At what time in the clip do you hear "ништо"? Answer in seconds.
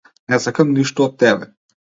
0.79-1.07